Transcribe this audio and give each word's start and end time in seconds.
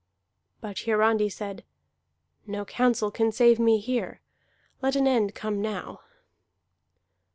But 0.61 0.77
Hiarandi 0.79 1.29
said: 1.29 1.63
"No 2.47 2.65
counsel 2.65 3.11
can 3.11 3.31
save 3.31 3.59
me 3.59 3.77
here. 3.77 4.19
Let 4.81 4.95
an 4.95 5.05
end 5.05 5.35
come 5.35 5.61
now." 5.61 5.99